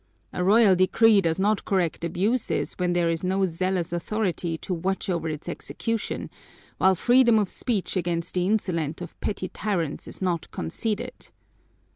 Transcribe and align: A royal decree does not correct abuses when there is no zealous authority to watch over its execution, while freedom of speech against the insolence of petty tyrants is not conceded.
A 0.33 0.43
royal 0.43 0.75
decree 0.75 1.21
does 1.21 1.37
not 1.37 1.63
correct 1.63 2.03
abuses 2.03 2.73
when 2.79 2.93
there 2.93 3.07
is 3.11 3.23
no 3.23 3.45
zealous 3.45 3.93
authority 3.93 4.57
to 4.57 4.73
watch 4.73 5.11
over 5.11 5.29
its 5.29 5.47
execution, 5.47 6.31
while 6.79 6.95
freedom 6.95 7.37
of 7.37 7.49
speech 7.51 7.95
against 7.95 8.33
the 8.33 8.47
insolence 8.47 8.99
of 9.03 9.21
petty 9.21 9.47
tyrants 9.49 10.07
is 10.07 10.19
not 10.19 10.49
conceded. 10.49 11.29